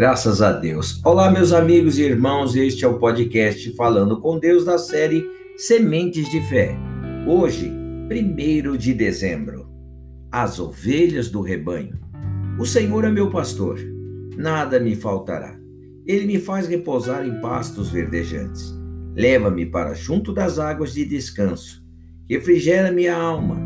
Graças 0.00 0.40
a 0.40 0.50
Deus. 0.50 0.98
Olá, 1.04 1.30
meus 1.30 1.52
amigos 1.52 1.98
e 1.98 2.04
irmãos, 2.04 2.56
este 2.56 2.86
é 2.86 2.88
o 2.88 2.98
podcast 2.98 3.70
Falando 3.76 4.18
com 4.18 4.38
Deus 4.38 4.64
da 4.64 4.78
série 4.78 5.22
Sementes 5.58 6.26
de 6.30 6.40
Fé. 6.48 6.74
Hoje, 7.28 7.70
1 7.70 8.78
de 8.78 8.94
dezembro. 8.94 9.68
As 10.32 10.58
ovelhas 10.58 11.28
do 11.28 11.42
rebanho. 11.42 12.00
O 12.58 12.64
Senhor 12.64 13.04
é 13.04 13.10
meu 13.10 13.28
pastor, 13.28 13.78
nada 14.38 14.80
me 14.80 14.96
faltará. 14.96 15.60
Ele 16.06 16.24
me 16.24 16.38
faz 16.38 16.66
repousar 16.66 17.26
em 17.26 17.38
pastos 17.42 17.90
verdejantes. 17.90 18.74
Leva-me 19.14 19.66
para 19.66 19.92
junto 19.92 20.32
das 20.32 20.58
águas 20.58 20.94
de 20.94 21.04
descanso. 21.04 21.84
Refrigera 22.26 22.90
minha 22.90 23.14
alma. 23.14 23.60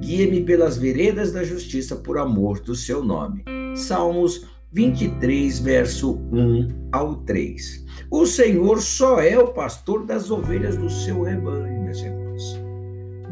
Guia-me 0.00 0.44
pelas 0.44 0.78
veredas 0.78 1.32
da 1.32 1.42
justiça 1.42 1.96
por 1.96 2.16
amor 2.16 2.60
do 2.60 2.76
seu 2.76 3.04
nome. 3.04 3.42
Salmos 3.74 4.46
23, 4.72 5.58
verso 5.58 6.20
1 6.32 6.90
ao 6.92 7.16
3. 7.16 7.84
O 8.08 8.24
Senhor 8.24 8.80
só 8.80 9.20
é 9.20 9.36
o 9.36 9.48
pastor 9.48 10.06
das 10.06 10.30
ovelhas 10.30 10.76
do 10.76 10.88
seu 10.88 11.22
rebanho, 11.22 11.82
meus 11.82 12.00
irmãos. 12.00 12.60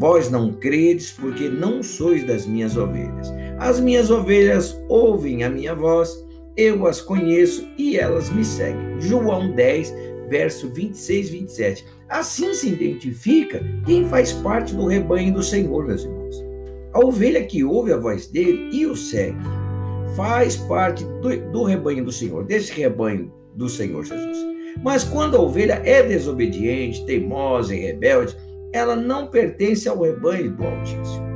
Vós 0.00 0.30
não 0.30 0.52
credes 0.52 1.12
porque 1.12 1.48
não 1.48 1.80
sois 1.80 2.24
das 2.26 2.44
minhas 2.44 2.76
ovelhas. 2.76 3.32
As 3.56 3.78
minhas 3.78 4.10
ovelhas 4.10 4.76
ouvem 4.88 5.44
a 5.44 5.50
minha 5.50 5.76
voz, 5.76 6.10
eu 6.56 6.86
as 6.88 7.00
conheço 7.00 7.68
e 7.78 7.96
elas 7.96 8.30
me 8.30 8.44
seguem. 8.44 9.00
João 9.00 9.52
10, 9.52 9.94
verso 10.28 10.68
26 10.70 11.30
27. 11.30 11.86
Assim 12.08 12.52
se 12.52 12.68
identifica 12.68 13.62
quem 13.86 14.08
faz 14.08 14.32
parte 14.32 14.74
do 14.74 14.86
rebanho 14.86 15.34
do 15.34 15.42
Senhor, 15.42 15.86
meus 15.86 16.02
irmãos. 16.02 16.44
A 16.92 16.98
ovelha 16.98 17.44
que 17.44 17.62
ouve 17.62 17.92
a 17.92 17.96
voz 17.96 18.26
dele 18.26 18.70
e 18.72 18.86
o 18.86 18.96
segue 18.96 19.67
faz 20.16 20.56
parte 20.56 21.04
do, 21.04 21.50
do 21.50 21.64
rebanho 21.64 22.04
do 22.04 22.12
Senhor, 22.12 22.44
desse 22.44 22.72
rebanho 22.72 23.32
do 23.54 23.68
Senhor 23.68 24.04
Jesus. 24.04 24.38
Mas 24.82 25.04
quando 25.04 25.36
a 25.36 25.40
ovelha 25.40 25.82
é 25.84 26.02
desobediente, 26.02 27.04
teimosa 27.04 27.74
e 27.74 27.80
rebelde, 27.80 28.36
ela 28.72 28.94
não 28.94 29.26
pertence 29.26 29.88
ao 29.88 30.00
rebanho 30.00 30.50
do 30.52 30.64
Altíssimo. 30.64 31.28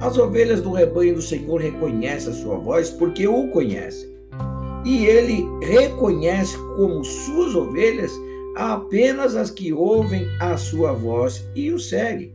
As 0.00 0.16
ovelhas 0.16 0.62
do 0.62 0.72
rebanho 0.72 1.16
do 1.16 1.22
Senhor 1.22 1.60
reconhecem 1.60 2.32
a 2.32 2.36
sua 2.36 2.56
voz 2.56 2.90
porque 2.90 3.26
o 3.26 3.48
conhecem. 3.48 4.08
E 4.84 5.06
ele 5.06 5.44
reconhece 5.60 6.56
como 6.76 7.04
suas 7.04 7.54
ovelhas 7.54 8.12
apenas 8.56 9.36
as 9.36 9.50
que 9.50 9.72
ouvem 9.72 10.26
a 10.40 10.56
sua 10.56 10.92
voz 10.92 11.48
e 11.54 11.70
o 11.72 11.78
seguem. 11.78 12.34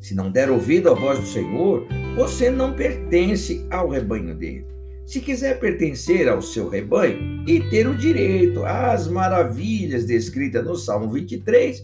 Se 0.00 0.14
não 0.14 0.30
der 0.30 0.50
ouvido 0.50 0.90
à 0.90 0.94
voz 0.94 1.18
do 1.20 1.26
Senhor, 1.26 1.86
você 2.14 2.50
não 2.50 2.74
pertence 2.74 3.66
ao 3.70 3.88
rebanho 3.88 4.34
dele. 4.34 4.66
Se 5.06 5.20
quiser 5.20 5.58
pertencer 5.58 6.28
ao 6.28 6.42
seu 6.42 6.68
rebanho 6.68 7.44
e 7.46 7.60
ter 7.70 7.86
o 7.86 7.96
direito 7.96 8.64
às 8.64 9.08
maravilhas 9.08 10.04
descritas 10.04 10.64
no 10.64 10.76
Salmo 10.76 11.10
23, 11.10 11.82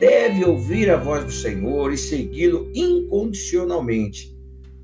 deve 0.00 0.44
ouvir 0.44 0.90
a 0.90 0.96
voz 0.96 1.24
do 1.24 1.32
Senhor 1.32 1.92
e 1.92 1.96
segui-lo 1.96 2.70
incondicionalmente. 2.74 4.36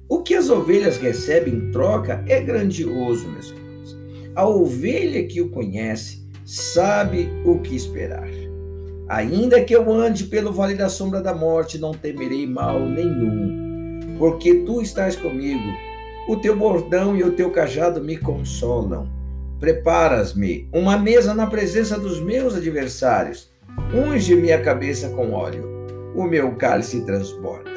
O 0.09 0.23
que 0.23 0.35
as 0.35 0.49
ovelhas 0.49 0.97
recebem 0.97 1.55
em 1.55 1.71
troca 1.71 2.25
é 2.29 2.41
grandioso, 2.41 3.29
meus 3.29 3.51
irmãos. 3.51 3.99
A 4.35 4.49
ovelha 4.49 5.27
que 5.27 5.41
o 5.41 5.51
conhece 5.51 6.25
sabe 6.45 7.29
o 7.45 7.59
que 7.59 7.75
esperar. 7.75 8.29
Ainda 9.09 9.63
que 9.63 9.75
eu 9.75 9.93
ande 9.93 10.25
pelo 10.25 10.53
vale 10.53 10.75
da 10.75 10.89
sombra 10.89 11.21
da 11.21 11.35
morte, 11.35 11.79
não 11.79 11.93
temerei 11.93 12.47
mal 12.47 12.81
nenhum, 12.81 13.54
porque 14.25 14.55
tu 14.55 14.81
estás 14.81 15.17
comigo. 15.17 15.71
O 16.27 16.37
teu 16.37 16.57
bordão 16.57 17.15
e 17.15 17.23
o 17.23 17.33
teu 17.33 17.51
cajado 17.51 18.03
me 18.03 18.17
consolam. 18.17 19.07
Preparas-me 19.61 20.67
uma 20.73 20.97
mesa 20.97 21.35
na 21.35 21.47
presença 21.47 21.99
dos 21.99 22.23
meus 22.23 22.57
adversários. 22.57 23.53
Unge 23.93 24.35
minha 24.35 24.59
cabeça 24.59 25.11
com 25.11 25.33
óleo. 25.33 25.69
O 26.15 26.25
meu 26.25 26.53
cálice 26.53 27.05
transborda. 27.05 27.71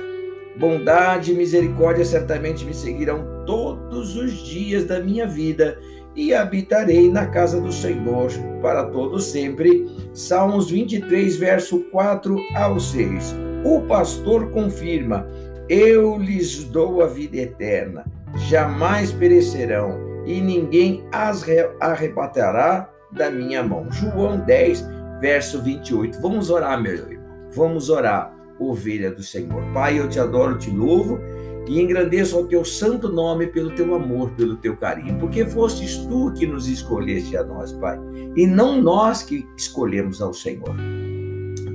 Bondade 0.58 1.34
e 1.34 1.36
misericórdia 1.36 2.06
certamente 2.06 2.64
me 2.64 2.74
seguirão 2.74 3.44
todos 3.46 4.16
os 4.16 4.32
dias 4.32 4.86
da 4.86 5.02
minha 5.02 5.28
vida 5.28 5.78
e 6.16 6.34
habitarei 6.34 7.12
na 7.12 7.26
casa 7.26 7.60
do 7.60 7.74
Senhor 7.74 8.32
para 8.62 8.86
todo 8.86 9.20
sempre. 9.20 9.86
Salmos 10.14 10.70
23, 10.70 11.36
verso 11.36 11.80
4 11.92 12.38
ao 12.56 12.80
6. 12.80 13.36
O 13.66 13.82
pastor 13.82 14.50
confirma: 14.52 15.28
Eu 15.70 16.18
lhes 16.18 16.64
dou 16.64 17.04
a 17.04 17.08
vida 17.08 17.38
eterna, 17.38 18.06
jamais 18.50 19.12
perecerão, 19.12 20.24
e 20.26 20.40
ninguém 20.40 21.06
as 21.12 21.46
arrebatará 21.82 22.90
da 23.12 23.30
minha 23.30 23.62
mão. 23.64 23.92
João 23.92 24.40
10, 24.40 24.86
verso 25.20 25.62
28. 25.62 26.22
Vamos 26.22 26.50
orar, 26.50 26.82
meu 26.82 26.94
irmão. 26.94 27.18
Vamos 27.54 27.90
orar, 27.90 28.34
ovelha 28.60 29.12
do 29.12 29.22
Senhor. 29.22 29.62
Pai, 29.74 30.00
eu 30.00 30.08
te 30.08 30.20
adoro, 30.20 30.58
te 30.58 30.70
louvo 30.70 31.20
e 31.68 31.82
engrandeço 31.82 32.40
o 32.40 32.48
teu 32.48 32.64
santo 32.64 33.10
nome 33.10 33.48
pelo 33.48 33.72
teu 33.72 33.94
amor, 33.94 34.32
pelo 34.32 34.56
teu 34.56 34.78
carinho, 34.78 35.18
porque 35.20 35.46
fostes 35.46 35.98
tu 35.98 36.32
que 36.34 36.48
nos 36.48 36.68
escolheste 36.68 37.36
a 37.36 37.44
nós, 37.44 37.74
Pai, 37.74 38.00
e 38.38 38.48
não 38.48 38.82
nós 38.82 39.22
que 39.22 39.46
escolhemos 39.58 40.22
ao 40.22 40.34
Senhor. 40.34 40.76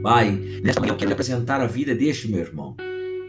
Pai, 0.03 0.61
nessa 0.63 0.81
manhã 0.81 0.93
eu 0.93 0.97
quero 0.97 1.13
apresentar 1.13 1.61
a 1.61 1.67
vida 1.67 1.95
deste 1.95 2.31
meu 2.31 2.41
irmão, 2.41 2.75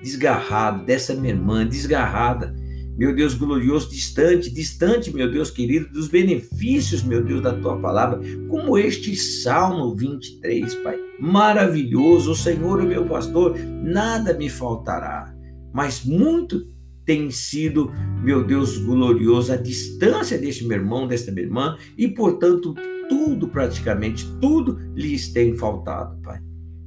desgarrado, 0.03 0.85
dessa 0.85 1.15
minha 1.15 1.33
irmã, 1.33 1.65
desgarrada, 1.65 2.53
meu 2.95 3.15
Deus 3.15 3.33
glorioso, 3.33 3.89
distante, 3.89 4.53
distante, 4.53 5.11
meu 5.11 5.31
Deus 5.31 5.49
querido, 5.49 5.89
dos 5.89 6.07
benefícios, 6.07 7.01
meu 7.01 7.23
Deus, 7.23 7.41
da 7.41 7.53
tua 7.53 7.79
palavra, 7.79 8.19
como 8.47 8.77
este 8.77 9.15
Salmo 9.15 9.95
23, 9.95 10.75
Pai. 10.75 10.99
Maravilhoso, 11.19 12.31
o 12.31 12.35
Senhor 12.35 12.83
é 12.83 12.85
meu 12.85 13.05
pastor, 13.05 13.57
nada 13.57 14.33
me 14.33 14.47
faltará 14.47 15.33
mas 15.73 16.05
muito 16.05 16.67
tem 17.03 17.29
sido, 17.31 17.91
meu 18.23 18.45
Deus 18.45 18.77
glorioso, 18.77 19.51
a 19.51 19.57
distância 19.57 20.37
deste 20.37 20.63
meu 20.65 20.77
irmão, 20.77 21.05
desta 21.05 21.31
minha 21.31 21.47
irmã, 21.47 21.77
e 21.97 22.07
portanto, 22.07 22.73
tudo, 23.09 23.49
praticamente 23.49 24.25
tudo, 24.39 24.79
lhes 24.95 25.33
tem 25.33 25.57
faltado, 25.57 26.15
Pai. 26.21 26.39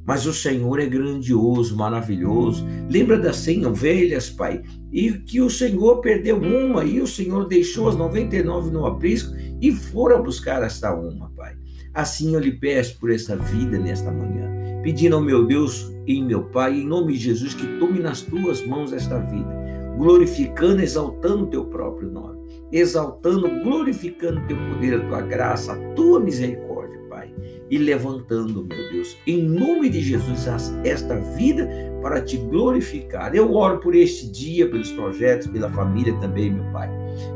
Mas 0.06 0.24
o 0.24 0.32
Senhor 0.32 0.78
é 0.78 0.86
grandioso, 0.86 1.76
maravilhoso. 1.76 2.64
Lembra 2.88 3.18
das 3.18 3.36
100 3.38 3.66
ovelhas, 3.66 4.30
Pai, 4.30 4.62
e 4.92 5.12
que 5.12 5.40
o 5.40 5.50
Senhor 5.50 6.00
perdeu 6.00 6.36
uma 6.36 6.84
e 6.84 7.00
o 7.00 7.06
Senhor 7.06 7.46
deixou 7.48 7.88
as 7.88 7.96
99 7.96 8.70
no 8.70 8.86
aprisco 8.86 9.34
e 9.60 9.72
foram 9.72 10.22
buscar 10.22 10.62
esta 10.62 10.94
uma, 10.94 11.28
Pai. 11.30 11.56
Assim 11.92 12.34
eu 12.34 12.40
lhe 12.40 12.52
peço 12.52 13.00
por 13.00 13.10
essa 13.10 13.36
vida 13.36 13.78
nesta 13.78 14.12
manhã, 14.12 14.48
pedindo 14.82 15.16
ao 15.16 15.22
meu 15.22 15.46
Deus 15.46 15.90
em 16.06 16.22
meu 16.22 16.44
Pai, 16.44 16.78
em 16.78 16.86
nome 16.86 17.14
de 17.14 17.18
Jesus, 17.18 17.54
que 17.54 17.66
tome 17.78 17.98
nas 17.98 18.20
tuas 18.20 18.64
mãos 18.64 18.92
esta 18.92 19.18
vida, 19.18 19.50
glorificando, 19.96 20.82
exaltando 20.82 21.44
o 21.44 21.46
teu 21.46 21.64
próprio 21.64 22.10
nome, 22.10 22.38
exaltando, 22.70 23.48
glorificando 23.64 24.40
o 24.40 24.46
teu 24.46 24.56
poder, 24.56 24.94
a 24.94 25.08
tua 25.08 25.22
graça, 25.22 25.72
a 25.72 25.94
tua 25.94 26.20
misericórdia, 26.20 27.00
Pai, 27.26 27.56
e 27.70 27.78
levantando, 27.78 28.64
meu 28.64 28.92
Deus, 28.92 29.16
em 29.26 29.42
nome 29.42 29.88
de 29.88 30.00
Jesus, 30.00 30.46
esta 30.84 31.16
vida 31.36 31.68
para 32.00 32.20
te 32.20 32.36
glorificar. 32.36 33.34
Eu 33.34 33.52
oro 33.54 33.78
por 33.78 33.94
este 33.94 34.30
dia, 34.30 34.68
pelos 34.68 34.92
projetos, 34.92 35.48
pela 35.48 35.70
família 35.70 36.14
também, 36.20 36.52
meu 36.52 36.64
Pai, 36.72 36.88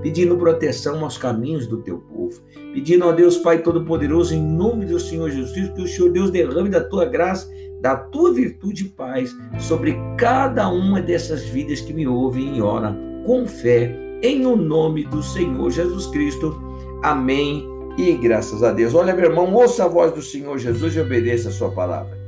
pedindo 0.02 0.36
proteção 0.36 1.02
aos 1.02 1.18
caminhos 1.18 1.66
do 1.66 1.78
teu 1.78 1.98
povo, 1.98 2.40
pedindo 2.72 3.08
a 3.08 3.12
Deus, 3.12 3.38
Pai 3.38 3.62
Todo-Poderoso, 3.62 4.34
em 4.34 4.42
nome 4.42 4.86
do 4.86 5.00
Senhor 5.00 5.30
Jesus, 5.30 5.70
que 5.70 5.82
o 5.82 5.88
Senhor 5.88 6.12
Deus 6.12 6.30
derrame 6.30 6.68
da 6.68 6.82
tua 6.82 7.04
graça 7.04 7.50
da 7.80 7.96
tua 7.96 8.32
virtude 8.32 8.84
e 8.84 8.88
paz 8.88 9.34
sobre 9.59 9.97
cada 10.18 10.68
uma 10.68 11.00
dessas 11.00 11.42
vidas 11.44 11.80
que 11.80 11.94
me 11.94 12.06
ouvem 12.06 12.59
e 12.59 12.60
oram 12.60 12.94
com 13.24 13.47
fé, 13.47 13.97
em 14.22 14.44
o 14.44 14.54
nome 14.54 15.04
do 15.04 15.22
Senhor 15.22 15.70
Jesus 15.70 16.06
Cristo. 16.09 16.54
Amém. 17.03 17.79
E 18.00 18.16
graças 18.16 18.62
a 18.62 18.72
Deus. 18.72 18.94
Olha, 18.94 19.14
meu 19.14 19.26
irmão, 19.26 19.52
ouça 19.52 19.84
a 19.84 19.88
voz 19.88 20.10
do 20.14 20.22
Senhor 20.22 20.56
Jesus 20.56 20.97
e 20.97 21.00
obedeça 21.00 21.50
a 21.50 21.52
sua 21.52 21.70
palavra. 21.70 22.18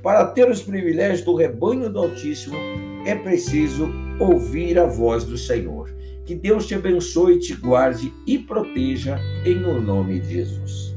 Para 0.00 0.24
ter 0.24 0.48
os 0.48 0.62
privilégios 0.62 1.22
do 1.22 1.34
rebanho 1.34 1.90
do 1.90 1.98
Altíssimo, 1.98 2.56
é 3.04 3.16
preciso 3.16 3.90
ouvir 4.20 4.78
a 4.78 4.86
voz 4.86 5.24
do 5.24 5.36
Senhor. 5.36 5.90
Que 6.24 6.36
Deus 6.36 6.68
te 6.68 6.76
abençoe, 6.76 7.40
te 7.40 7.52
guarde 7.52 8.14
e 8.28 8.38
proteja 8.38 9.18
em 9.44 9.64
o 9.64 9.80
nome 9.80 10.20
de 10.20 10.34
Jesus. 10.34 10.96